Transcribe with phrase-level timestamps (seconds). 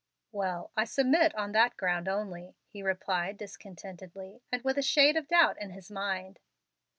[0.31, 5.27] "Well, I submit on that ground only," he replied discontentedly, and with a shade of
[5.27, 6.39] doubt in his mind.